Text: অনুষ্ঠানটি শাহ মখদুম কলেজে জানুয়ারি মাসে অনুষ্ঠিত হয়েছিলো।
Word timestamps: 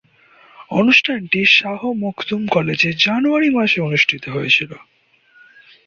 অনুষ্ঠানটি 0.71 1.39
শাহ 1.51 1.79
মখদুম 1.99 2.41
কলেজে 2.47 2.89
জানুয়ারি 2.97 3.49
মাসে 3.49 3.79
অনুষ্ঠিত 3.81 4.23
হয়েছিলো। 4.29 4.77